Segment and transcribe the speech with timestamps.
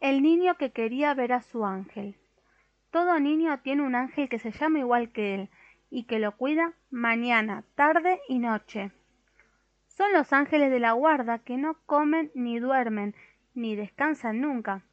[0.00, 2.16] El niño que quería ver a su ángel.
[2.90, 5.50] Todo niño tiene un ángel que se llama igual que él
[5.90, 8.92] y que lo cuida mañana, tarde y noche.
[9.88, 13.14] Son los ángeles de la guarda que no comen ni duermen
[13.52, 14.84] ni descansan nunca.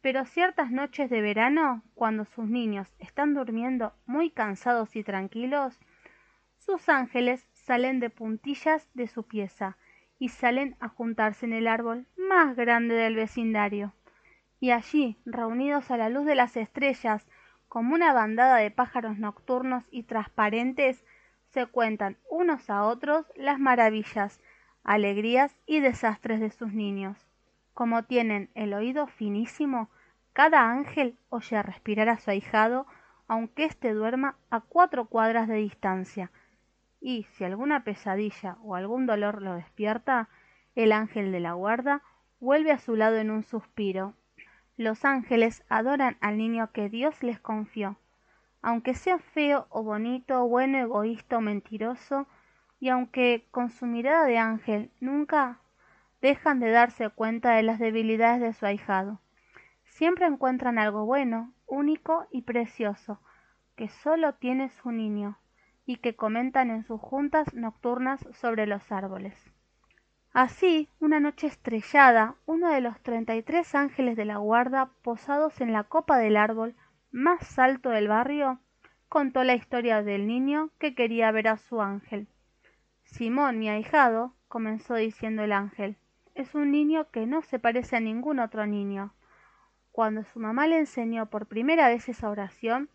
[0.00, 5.80] Pero ciertas noches de verano, cuando sus niños están durmiendo muy cansados y tranquilos,
[6.56, 9.76] sus ángeles salen de puntillas de su pieza
[10.20, 13.92] y salen a juntarse en el árbol más grande del vecindario
[14.60, 17.26] y allí, reunidos a la luz de las estrellas,
[17.66, 21.02] como una bandada de pájaros nocturnos y transparentes,
[21.48, 24.38] se cuentan unos a otros las maravillas,
[24.84, 27.26] alegrías y desastres de sus niños.
[27.72, 29.88] Como tienen el oído finísimo,
[30.34, 32.86] cada ángel oye respirar a su ahijado,
[33.28, 36.30] aunque éste duerma a cuatro cuadras de distancia,
[37.00, 40.28] y si alguna pesadilla o algún dolor lo despierta,
[40.74, 42.02] el ángel de la guarda
[42.40, 44.14] vuelve a su lado en un suspiro
[44.80, 47.98] los ángeles adoran al niño que Dios les confió,
[48.62, 52.26] aunque sea feo o bonito, bueno, egoísta o mentiroso,
[52.78, 55.60] y aunque con su mirada de ángel nunca
[56.22, 59.20] dejan de darse cuenta de las debilidades de su ahijado.
[59.84, 63.20] Siempre encuentran algo bueno, único y precioso,
[63.76, 65.38] que solo tiene su niño,
[65.84, 69.34] y que comentan en sus juntas nocturnas sobre los árboles.
[70.32, 75.60] Así, una noche estrellada, uno de los treinta y tres ángeles de la guarda, posados
[75.60, 76.76] en la copa del árbol
[77.10, 78.60] más alto del barrio,
[79.08, 82.28] contó la historia del niño que quería ver a su ángel.
[83.02, 85.96] Simón, mi ahijado, comenzó diciendo el ángel,
[86.36, 89.12] es un niño que no se parece a ningún otro niño.
[89.90, 92.88] Cuando su mamá le enseñó por primera vez esa oración,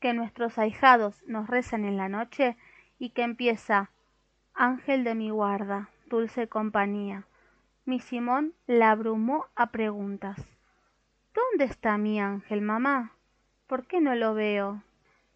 [0.00, 2.56] que nuestros ahijados nos rezan en la noche
[2.98, 3.90] y que empieza
[4.54, 7.26] Ángel de mi guarda, dulce compañía.
[7.84, 10.36] Mi Simón la abrumó a preguntas.
[11.34, 13.12] ¿Dónde está mi ángel, mamá?
[13.66, 14.82] ¿Por qué no lo veo?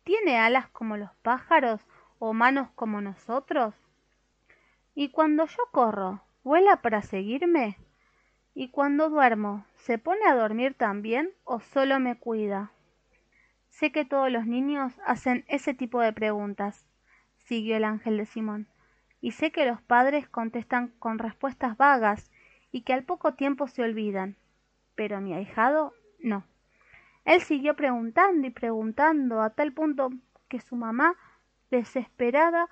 [0.04, 1.84] ¿Tiene alas como los pájaros
[2.18, 3.74] o manos como nosotros?
[4.94, 7.76] ¿Y cuando yo corro, vuela para seguirme?
[8.54, 12.72] ¿Y cuando duermo, se pone a dormir también o solo me cuida?
[13.68, 16.86] Sé que todos los niños hacen ese tipo de preguntas,
[17.36, 18.69] siguió el ángel de Simón
[19.20, 22.30] y sé que los padres contestan con respuestas vagas
[22.72, 24.36] y que al poco tiempo se olvidan.
[24.94, 26.44] Pero mi ahijado no.
[27.24, 30.10] Él siguió preguntando y preguntando a tal punto
[30.48, 31.14] que su mamá,
[31.70, 32.68] desesperada,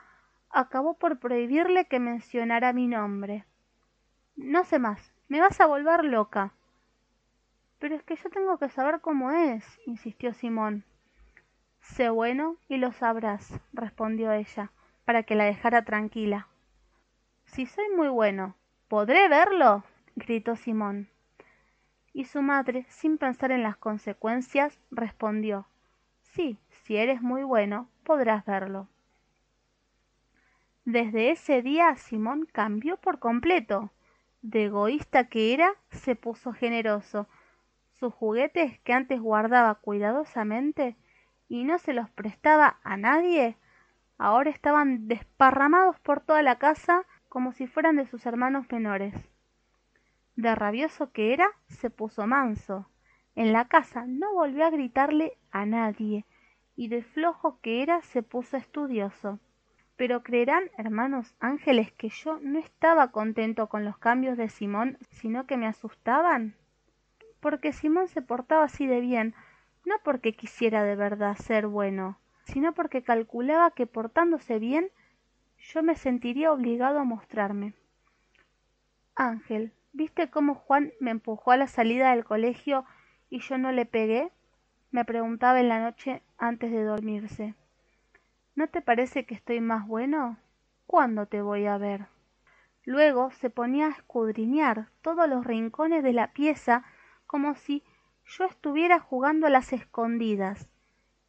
[0.50, 3.44] acabó por prohibirle que mencionara mi nombre.
[4.36, 6.54] No sé más, me vas a volver loca.
[7.78, 10.84] Pero es que yo tengo que saber cómo es, insistió Simón.
[11.80, 14.72] Sé bueno y lo sabrás, respondió ella
[15.08, 16.48] para que la dejara tranquila.
[17.46, 18.56] Si soy muy bueno,
[18.88, 19.82] ¿podré verlo?
[20.16, 21.08] gritó Simón.
[22.12, 25.66] Y su madre, sin pensar en las consecuencias, respondió
[26.20, 28.86] Sí, si eres muy bueno, podrás verlo.
[30.84, 33.90] Desde ese día Simón cambió por completo.
[34.42, 37.28] De egoísta que era, se puso generoso.
[37.92, 40.98] Sus juguetes que antes guardaba cuidadosamente
[41.48, 43.56] y no se los prestaba a nadie,
[44.18, 49.14] ahora estaban desparramados por toda la casa como si fueran de sus hermanos menores.
[50.36, 52.88] De rabioso que era, se puso manso.
[53.34, 56.24] En la casa no volvió a gritarle a nadie,
[56.76, 59.38] y de flojo que era se puso estudioso.
[59.96, 65.46] Pero creerán, hermanos ángeles, que yo no estaba contento con los cambios de Simón, sino
[65.46, 66.54] que me asustaban.
[67.40, 69.34] Porque Simón se portaba así de bien,
[69.84, 72.18] no porque quisiera de verdad ser bueno,
[72.52, 74.90] sino porque calculaba que portándose bien
[75.58, 77.74] yo me sentiría obligado a mostrarme.
[79.14, 82.84] Ángel, ¿viste cómo Juan me empujó a la salida del colegio
[83.28, 84.32] y yo no le pegué?
[84.90, 87.54] me preguntaba en la noche antes de dormirse.
[88.54, 90.38] ¿No te parece que estoy más bueno?
[90.86, 92.06] ¿Cuándo te voy a ver?
[92.84, 96.84] Luego se ponía a escudriñar todos los rincones de la pieza
[97.26, 97.84] como si
[98.24, 100.70] yo estuviera jugando a las escondidas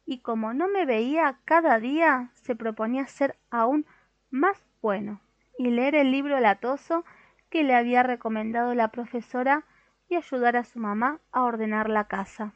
[0.06, 3.86] y como no me veía cada día, se proponía ser aún
[4.30, 5.20] más bueno
[5.58, 7.04] y leer el libro latoso
[7.50, 9.64] que le había recomendado la profesora
[10.08, 12.52] y ayudar a su mamá a ordenar la casa.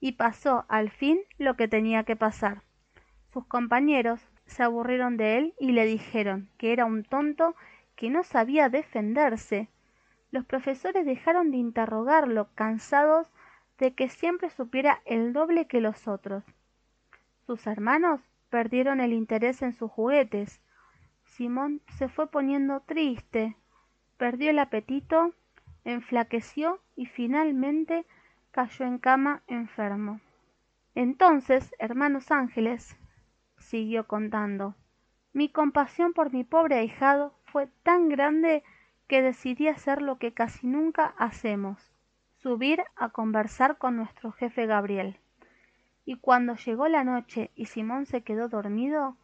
[0.00, 2.62] Y pasó al fin lo que tenía que pasar.
[3.32, 7.54] Sus compañeros se aburrieron de él y le dijeron que era un tonto
[7.94, 9.68] que no sabía defenderse.
[10.30, 13.30] Los profesores dejaron de interrogarlo, cansados
[13.80, 16.44] de que siempre supiera el doble que los otros.
[17.46, 20.60] Sus hermanos perdieron el interés en sus juguetes.
[21.24, 23.56] Simón se fue poniendo triste,
[24.16, 25.34] perdió el apetito
[25.84, 28.06] enflaqueció y finalmente
[28.50, 30.20] cayó en cama enfermo.
[30.94, 32.96] Entonces, hermanos ángeles,
[33.58, 34.74] siguió contando,
[35.32, 38.62] mi compasión por mi pobre ahijado fue tan grande
[39.06, 41.92] que decidí hacer lo que casi nunca hacemos,
[42.42, 45.18] subir a conversar con nuestro jefe Gabriel.
[46.04, 49.16] Y cuando llegó la noche y Simón se quedó dormido,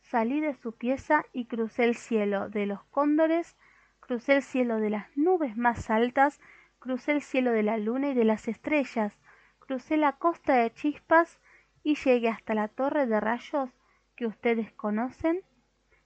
[0.00, 3.56] salí de su pieza y crucé el cielo de los cóndores,
[4.00, 6.40] crucé el cielo de las nubes más altas,
[6.78, 9.12] crucé el cielo de la luna y de las estrellas,
[9.58, 11.38] crucé la costa de chispas
[11.82, 13.70] y llegué hasta la torre de rayos
[14.16, 15.42] que ustedes conocen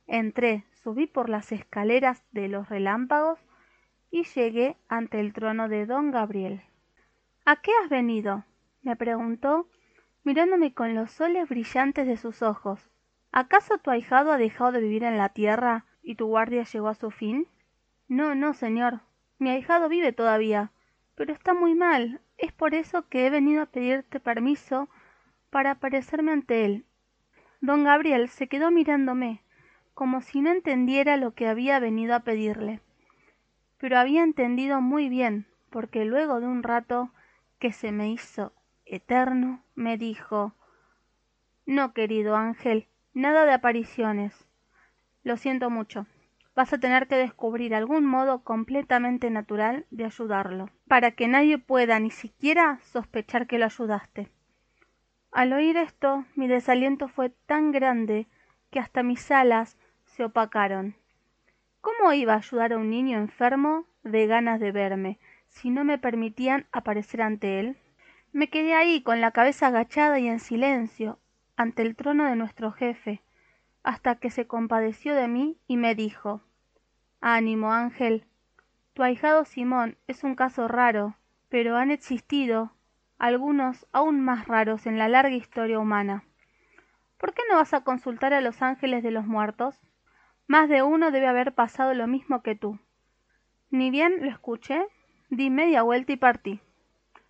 [0.07, 3.41] Entré, subí por las escaleras de los relámpagos
[4.11, 6.63] y llegué ante el trono de don Gabriel.
[7.45, 8.45] ¿A qué has venido?
[8.83, 9.69] me preguntó,
[10.25, 12.91] mirándome con los soles brillantes de sus ojos.
[13.33, 16.95] ¿Acaso tu ahijado ha dejado de vivir en la tierra y tu guardia llegó a
[16.95, 17.47] su fin?
[18.09, 19.01] No, no, señor.
[19.39, 20.71] Mi ahijado vive todavía,
[21.15, 22.21] pero está muy mal.
[22.39, 24.89] Es por eso que he venido a pedirte permiso
[25.51, 26.85] para aparecerme ante él.
[27.61, 29.43] Don Gabriel se quedó mirándome,
[29.95, 32.81] como si no entendiera lo que había venido a pedirle.
[33.79, 37.11] Pero había entendido muy bien, porque luego de un rato
[37.59, 38.53] que se me hizo
[38.85, 40.55] eterno, me dijo
[41.67, 44.47] No, querido ángel, nada de apariciones.
[45.23, 46.07] Lo siento mucho.
[46.55, 51.99] Vas a tener que descubrir algún modo completamente natural de ayudarlo, para que nadie pueda
[51.99, 54.31] ni siquiera sospechar que lo ayudaste.
[55.33, 58.27] Al oír esto, mi desaliento fue tan grande
[58.71, 59.77] que hasta mis alas
[60.07, 60.97] se opacaron.
[61.87, 65.99] ¿Cómo iba a ayudar a un niño enfermo de ganas de verme si no me
[65.99, 67.77] permitían aparecer ante él?
[68.33, 71.21] Me quedé ahí con la cabeza agachada y en silencio
[71.57, 73.23] ante el trono de nuestro jefe,
[73.85, 76.41] hasta que se compadeció de mí y me dijo
[77.21, 78.27] Ánimo, Ángel.
[78.93, 81.15] Tu ahijado Simón es un caso raro,
[81.51, 82.73] pero han existido
[83.17, 86.25] algunos aún más raros en la larga historia humana.
[87.17, 89.79] ¿Por qué no vas a consultar a los ángeles de los muertos?
[90.47, 92.79] Más de uno debe haber pasado lo mismo que tú.
[93.71, 94.87] Ni bien lo escuché,
[95.29, 96.61] di media vuelta y partí.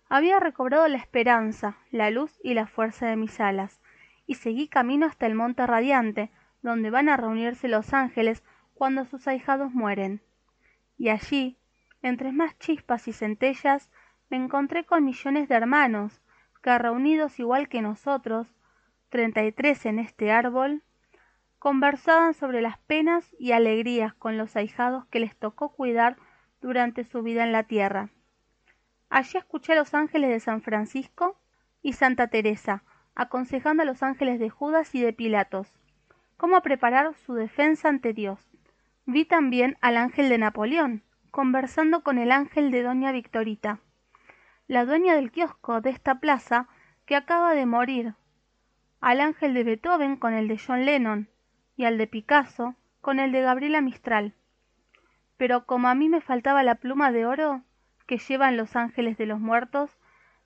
[0.09, 3.81] Había recobrado la esperanza, la luz y la fuerza de mis alas,
[4.25, 6.31] y seguí camino hasta el monte radiante,
[6.61, 8.43] donde van a reunirse los ángeles
[8.73, 10.21] cuando sus ahijados mueren.
[10.97, 11.57] Y allí,
[12.01, 13.91] entre más chispas y centellas,
[14.29, 16.21] me encontré con millones de hermanos,
[16.61, 18.47] que reunidos igual que nosotros,
[19.09, 20.83] treinta y tres en este árbol,
[21.67, 26.15] conversaban sobre las penas y alegrías con los ahijados que les tocó cuidar
[26.61, 28.07] durante su vida en la tierra.
[29.09, 31.37] Allí escuché a los ángeles de San Francisco
[31.81, 32.83] y Santa Teresa,
[33.15, 35.67] aconsejando a los ángeles de Judas y de Pilatos
[36.37, 38.39] cómo preparar su defensa ante Dios.
[39.05, 43.81] Vi también al ángel de Napoleón, conversando con el ángel de doña Victorita,
[44.69, 46.69] la dueña del kiosco de esta plaza
[47.05, 48.13] que acaba de morir,
[49.01, 51.27] al ángel de Beethoven con el de John Lennon,
[51.77, 54.33] y al de Picasso con el de Gabriela Mistral.
[55.37, 57.61] Pero como a mí me faltaba la pluma de oro
[58.07, 59.97] que llevan los ángeles de los muertos,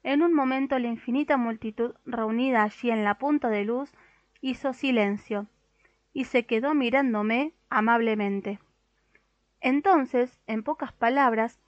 [0.03, 3.91] en un momento la infinita multitud reunida allí en la punta de luz
[4.41, 5.47] hizo silencio
[6.13, 8.59] y se quedó mirándome amablemente.
[9.61, 11.61] Entonces, en pocas palabras,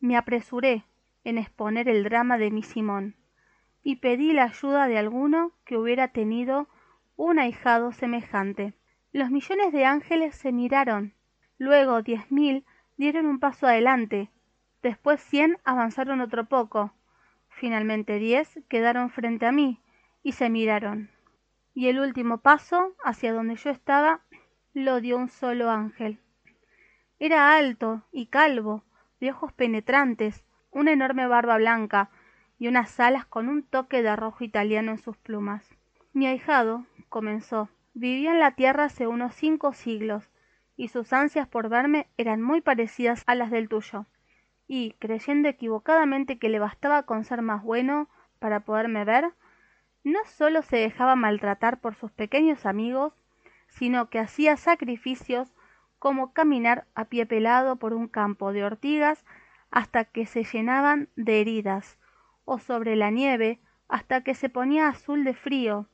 [0.00, 0.84] me apresuré
[1.24, 3.14] en exponer el drama de mi Simón
[3.82, 6.68] y pedí la ayuda de alguno que hubiera tenido
[7.16, 8.74] un ahijado semejante.
[9.14, 11.14] Los millones de ángeles se miraron,
[11.56, 12.64] luego diez mil
[12.96, 14.28] dieron un paso adelante,
[14.82, 16.92] después cien avanzaron otro poco,
[17.48, 19.80] finalmente diez quedaron frente a mí
[20.24, 21.12] y se miraron.
[21.74, 24.22] Y el último paso, hacia donde yo estaba,
[24.72, 26.18] lo dio un solo ángel.
[27.20, 28.82] Era alto y calvo,
[29.20, 32.10] de ojos penetrantes, una enorme barba blanca
[32.58, 35.72] y unas alas con un toque de rojo italiano en sus plumas.
[36.12, 40.28] Mi ahijado comenzó Vivía en la tierra hace unos cinco siglos,
[40.76, 44.06] y sus ansias por verme eran muy parecidas a las del tuyo.
[44.66, 48.08] Y, creyendo equivocadamente que le bastaba con ser más bueno
[48.40, 49.32] para poderme ver,
[50.02, 53.14] no sólo se dejaba maltratar por sus pequeños amigos,
[53.68, 55.54] sino que hacía sacrificios
[56.00, 59.24] como caminar a pie pelado por un campo de ortigas
[59.70, 61.96] hasta que se llenaban de heridas,
[62.44, 65.88] o sobre la nieve hasta que se ponía azul de frío,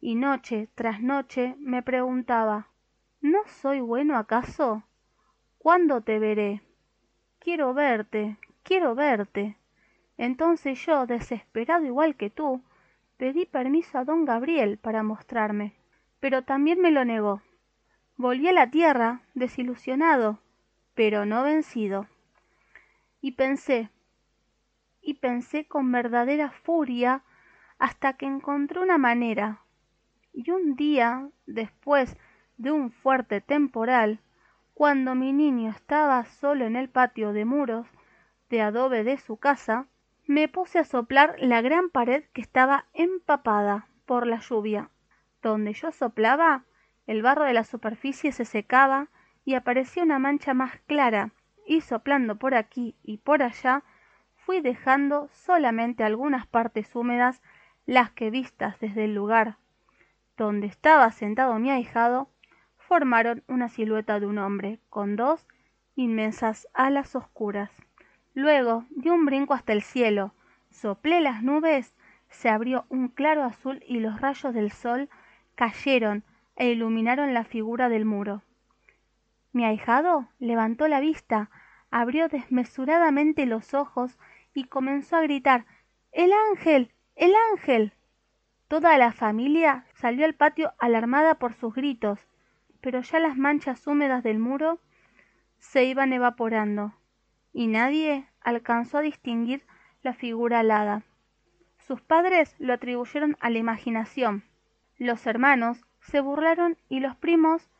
[0.00, 2.68] y noche tras noche me preguntaba
[3.20, 4.84] ¿No soy bueno acaso?
[5.58, 6.62] ¿Cuándo te veré?
[7.40, 9.56] Quiero verte, quiero verte.
[10.16, 12.62] Entonces yo, desesperado igual que tú,
[13.16, 15.74] pedí permiso a don Gabriel para mostrarme,
[16.20, 17.42] pero también me lo negó.
[18.16, 20.38] Volví a la tierra, desilusionado,
[20.94, 22.06] pero no vencido.
[23.20, 23.90] y pensé,
[25.02, 27.22] y pensé con verdadera furia
[27.78, 29.60] hasta que encontré una manera.
[30.40, 32.16] Y un día, después
[32.58, 34.20] de un fuerte temporal,
[34.72, 37.88] cuando mi niño estaba solo en el patio de muros
[38.48, 39.88] de adobe de su casa,
[40.28, 44.90] me puse a soplar la gran pared que estaba empapada por la lluvia.
[45.42, 46.62] Donde yo soplaba,
[47.08, 49.08] el barro de la superficie se secaba
[49.44, 51.32] y aparecía una mancha más clara,
[51.66, 53.82] y soplando por aquí y por allá,
[54.36, 57.42] fui dejando solamente algunas partes húmedas,
[57.86, 59.56] las que vistas desde el lugar
[60.44, 62.30] donde estaba sentado mi ahijado,
[62.76, 65.46] formaron una silueta de un hombre, con dos
[65.94, 67.70] inmensas alas oscuras.
[68.34, 70.32] Luego di un brinco hasta el cielo,
[70.70, 71.94] soplé las nubes,
[72.28, 75.08] se abrió un claro azul y los rayos del sol
[75.54, 76.24] cayeron
[76.56, 78.42] e iluminaron la figura del muro.
[79.52, 81.50] Mi ahijado levantó la vista,
[81.90, 84.18] abrió desmesuradamente los ojos
[84.54, 85.66] y comenzó a gritar
[86.12, 86.92] El ángel.
[87.16, 87.92] El ángel.
[88.68, 92.20] Toda la familia salió al patio alarmada por sus gritos,
[92.82, 94.78] pero ya las manchas húmedas del muro
[95.58, 96.92] se iban evaporando,
[97.54, 99.64] y nadie alcanzó a distinguir
[100.02, 101.02] la figura alada.
[101.78, 104.44] Sus padres lo atribuyeron a la imaginación.
[104.98, 107.70] Los hermanos se burlaron y los primos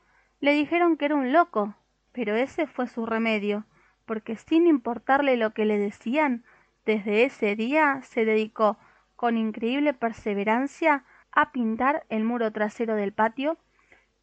[0.41, 1.75] le dijeron que era un loco,
[2.13, 3.67] pero ese fue su remedio,
[4.07, 6.45] porque sin importarle lo que le decían,
[6.87, 8.79] desde ese día se dedicó
[9.19, 13.59] con increíble perseverancia a pintar el muro trasero del patio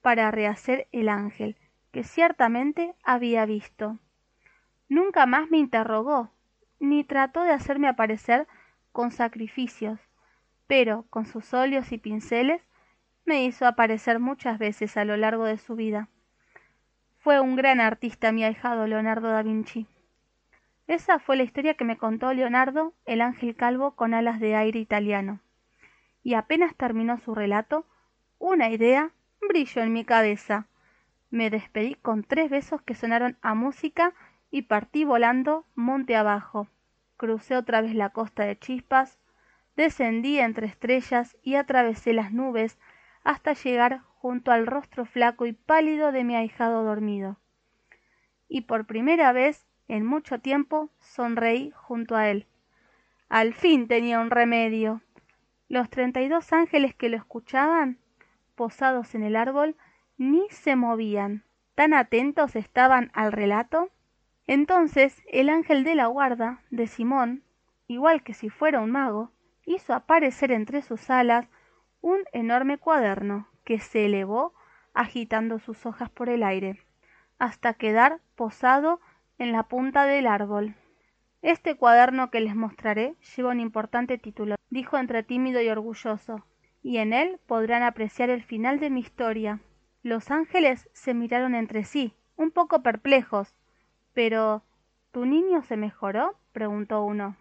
[0.02, 1.58] para rehacer el ángel
[1.92, 4.00] que ciertamente había visto.
[4.88, 6.32] Nunca más me interrogó,
[6.80, 8.48] ni trató de hacerme aparecer
[8.94, 10.00] con sacrificios,
[10.66, 12.62] pero con sus óleos y pinceles
[13.26, 16.08] me hizo aparecer muchas veces a lo largo de su vida.
[17.20, 19.88] Fue un gran artista mi ahijado Leonardo da Vinci.
[20.88, 24.80] Esa fue la historia que me contó Leonardo, el ángel calvo con alas de aire
[24.80, 25.40] italiano.
[26.22, 27.86] Y apenas terminó su relato,
[28.38, 29.12] una idea
[29.48, 30.68] brilló en mi cabeza.
[31.32, 34.14] Me despedí con tres besos que sonaron a música
[34.52, 36.68] y partí volando monte abajo.
[37.18, 39.18] Crucé otra vez la costa de chispas,
[39.76, 42.78] descendí entre estrellas y atravesé las nubes
[43.24, 47.38] hasta llegar junto al rostro flaco y pálido de mi ahijado dormido.
[48.48, 52.48] Y por primera vez en mucho tiempo sonreí junto a él.
[53.30, 55.02] Al fin tenía un remedio.
[55.68, 58.00] Los treinta y dos ángeles que lo escuchaban,
[58.56, 59.76] posados en el árbol,
[60.18, 61.44] ni se movían.
[61.76, 63.90] Tan atentos estaban al relato.
[64.48, 67.44] Entonces el ángel de la guarda, de Simón,
[67.88, 69.32] igual que si fuera un mago,
[69.66, 71.48] hizo aparecer entre sus alas
[72.02, 74.54] un enorme cuaderno que se elevó
[74.94, 76.80] agitando sus hojas por el aire,
[77.40, 79.02] hasta quedar posado
[79.38, 80.76] en la punta del árbol.
[81.42, 86.46] Este cuaderno que les mostraré lleva un importante título, dijo entre tímido y orgulloso,
[86.82, 89.60] y en él podrán apreciar el final de mi historia.
[90.04, 93.56] Los ángeles se miraron entre sí, un poco perplejos.
[94.14, 94.64] Pero
[95.16, 96.36] ¿Tu niño se mejoró?
[96.52, 97.38] preguntó uno.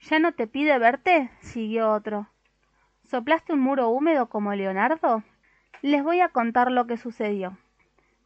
[0.00, 1.30] ¿Ya no te pide verte?
[1.38, 2.26] siguió otro.
[3.04, 5.22] ¿Soplaste un muro húmedo como Leonardo?
[5.82, 7.56] Les voy a contar lo que sucedió.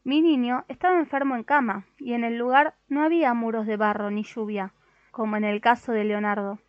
[0.06, 4.08] Mi niño estaba enfermo en cama, y en el lugar no había muros de barro
[4.08, 4.72] ni lluvia,
[5.10, 6.60] como en el caso de Leonardo.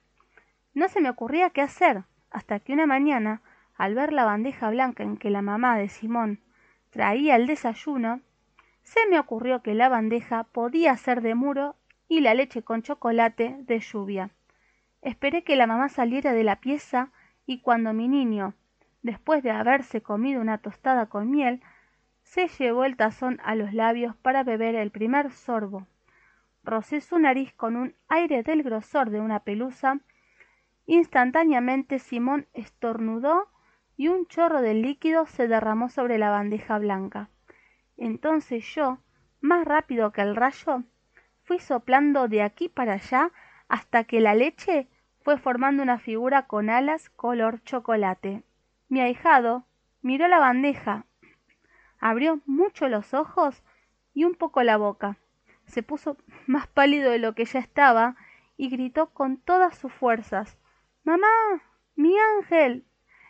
[0.74, 3.44] No se me ocurría qué hacer, hasta que una mañana,
[3.76, 6.40] al ver la bandeja blanca en que la mamá de Simón
[6.90, 8.22] traía el desayuno,
[8.82, 11.76] se me ocurrió que la bandeja podía ser de muro
[12.08, 14.32] y la leche con chocolate de lluvia.
[15.04, 17.12] Esperé que la mamá saliera de la pieza
[17.46, 18.56] y cuando mi niño,
[19.04, 21.62] después de haberse comido una tostada con miel,
[22.30, 25.88] se llevó el tazón a los labios para beber el primer sorbo.
[26.64, 30.02] Rocé su nariz con un aire del grosor de una pelusa.
[30.86, 33.48] Instantáneamente Simón estornudó
[33.96, 37.30] y un chorro de líquido se derramó sobre la bandeja blanca.
[37.96, 39.00] Entonces yo,
[39.40, 40.84] más rápido que el rayo,
[41.44, 43.32] fui soplando de aquí para allá
[43.70, 44.90] hasta que la leche
[45.22, 48.44] fue formando una figura con alas color chocolate.
[48.90, 49.66] Mi ahijado
[50.02, 51.06] miró la bandeja
[52.00, 53.64] abrió mucho los ojos
[54.14, 55.18] y un poco la boca.
[55.66, 58.16] Se puso más pálido de lo que ya estaba
[58.56, 60.58] y gritó con todas sus fuerzas
[61.04, 61.28] Mamá.
[61.96, 62.84] mi ángel.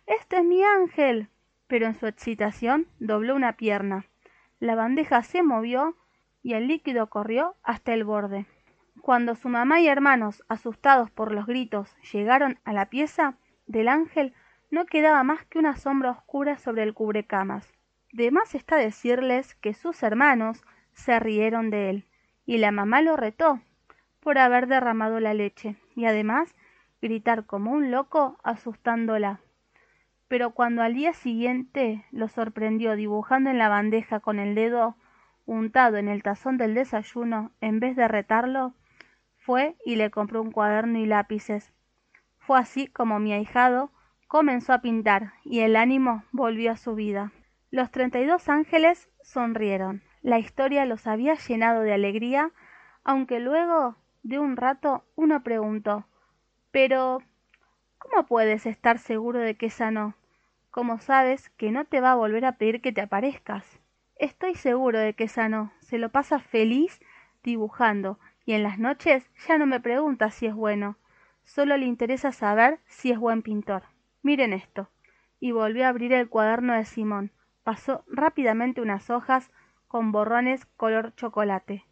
[0.08, 1.30] Este es mi ángel.
[1.68, 4.06] Pero en su excitación dobló una pierna.
[4.60, 5.96] La bandeja se movió
[6.42, 8.48] y el líquido corrió hasta el borde.
[9.02, 13.36] Cuando su mamá y hermanos, asustados por los gritos, llegaron a la pieza
[13.68, 14.34] del ángel,
[14.72, 17.77] no quedaba más que una sombra oscura sobre el cubrecamas.
[18.12, 22.06] De más está decirles que sus hermanos se rieron de él,
[22.46, 23.62] y la mamá lo retó.
[24.20, 26.54] por haber derramado la leche, y además
[27.02, 29.40] gritar como un loco asustándola.
[30.28, 34.98] Pero cuando al día siguiente lo sorprendió dibujando en la bandeja con el dedo
[35.46, 38.74] untado en el tazón del desayuno, en vez de retarlo,
[39.38, 41.72] fue y le compró un cuaderno y lápices.
[42.38, 43.92] Fue así como mi ahijado
[44.28, 47.32] comenzó a pintar y el ánimo volvió a su vida.
[47.70, 50.02] Los treinta y dos ángeles sonrieron.
[50.22, 52.52] La historia los había llenado de alegría,
[53.04, 56.06] aunque luego de un rato uno preguntó
[56.72, 57.22] Pero
[57.98, 60.16] ¿cómo puedes estar seguro de que sanó?
[60.72, 63.80] ¿Cómo sabes que no te va a volver a pedir que te aparezcas?
[64.16, 65.74] Estoy seguro de que sanó.
[65.80, 67.02] Se lo pasa feliz
[67.44, 70.98] dibujando y en las noches ya no me pregunta si es bueno.
[71.44, 73.84] Solo le interesa saber si es buen pintor.
[74.22, 74.90] Miren esto.
[75.40, 77.32] Y volvió a abrir el cuaderno de Simón.
[77.68, 79.52] Pasó rápidamente unas hojas
[79.90, 81.84] con borrones color chocolate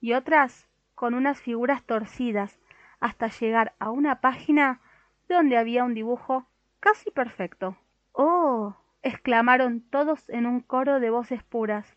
[0.00, 2.58] y otras con unas figuras torcidas
[2.98, 4.80] hasta llegar a una página
[5.28, 6.48] donde había un dibujo
[6.80, 7.76] casi perfecto.
[8.10, 8.74] ¡Oh!
[9.02, 11.96] exclamaron todos en un coro de voces puras.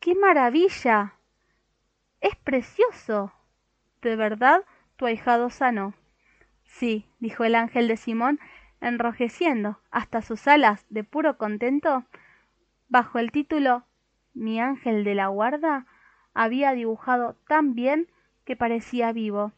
[0.00, 1.14] ¡Qué maravilla!
[2.20, 3.32] Es precioso.
[4.00, 4.64] ¿De verdad
[4.96, 5.94] tu ahijado sano?
[6.64, 8.40] Sí, dijo el ángel de Simón,
[8.80, 12.04] enrojeciendo hasta sus alas de puro contento,
[12.92, 13.86] bajo el título
[14.34, 15.86] Mi ángel de la guarda,
[16.34, 18.08] había dibujado tan bien
[18.44, 19.52] que parecía vivo,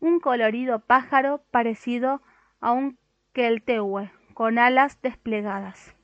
[0.00, 2.20] un colorido pájaro parecido
[2.60, 2.98] a un
[3.32, 5.96] queltehue con alas desplegadas.